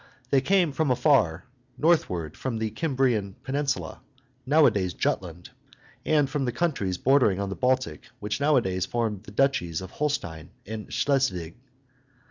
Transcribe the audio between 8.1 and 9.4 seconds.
which nowadays form the